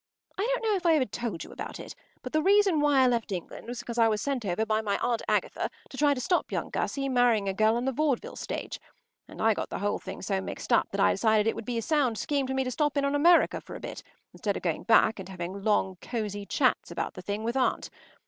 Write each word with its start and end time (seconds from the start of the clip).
I 0.35 0.41
don’t 0.51 0.67
know 0.67 0.75
if 0.75 0.85
I 0.87 0.95
ever 0.95 1.05
told 1.05 1.43
you 1.43 1.51
about 1.51 1.79
it, 1.79 1.93
but 2.23 2.33
the 2.33 2.41
reason 2.41 2.79
why 2.81 3.01
I 3.01 3.07
left 3.07 3.31
England 3.31 3.67
was 3.67 3.81
because 3.81 3.99
I 3.99 4.07
was 4.07 4.19
sent 4.19 4.43
over 4.45 4.65
by 4.65 4.81
my 4.81 4.97
Aunt 4.97 5.21
Agatha 5.27 5.69
to 5.91 5.95
try 5.95 6.15
to 6.15 6.19
stop 6.19 6.51
young 6.51 6.71
Gussie 6.71 7.07
marrying 7.07 7.47
a 7.47 7.53
girl 7.53 7.75
on 7.75 7.85
the 7.85 7.91
vaudeville 7.91 8.35
stage, 8.35 8.79
and 9.27 9.39
I 9.39 9.53
got 9.53 9.69
the 9.69 9.77
whole 9.77 9.99
thing 9.99 10.23
so 10.23 10.41
mixed 10.41 10.73
up 10.73 10.87
that 10.89 10.99
I 10.99 11.11
decided 11.11 11.45
that 11.45 11.51
it 11.51 11.55
would 11.55 11.65
be 11.65 11.77
a 11.77 11.83
sound 11.83 12.17
scheme 12.17 12.47
for 12.47 12.55
me 12.55 12.63
to 12.63 12.71
stop 12.71 12.97
on 12.97 13.05
in 13.05 13.13
America 13.13 13.61
for 13.61 13.75
a 13.75 13.79
bit 13.79 14.01
instead 14.33 14.57
of 14.57 14.63
going 14.63 14.81
back 14.85 15.19
and 15.19 15.29
having 15.29 15.61
long 15.63 15.97
cosy 16.01 16.47
chats 16.47 16.89
about 16.89 17.13
the 17.13 17.21
thing 17.21 17.43
with 17.43 17.55
aunt. 17.55 17.91